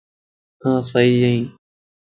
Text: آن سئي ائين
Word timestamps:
آن 0.65 0.77
سئي 0.89 1.15
ائين 1.25 1.45